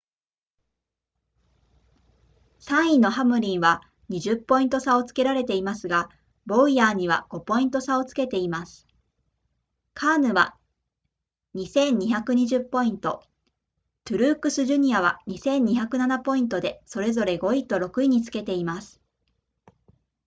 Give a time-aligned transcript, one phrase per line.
[2.61, 6.09] 3位のハムリンは20ポイント差をつけられていますが
[6.47, 8.87] ボウヤーには5ポイント差をつけています
[9.93, 10.55] カーヌは
[11.53, 13.21] 2,220 ポイント
[14.03, 18.99] トゥルークスジュニアは 2,207 ポイントでそれぞれ5位と6位につけています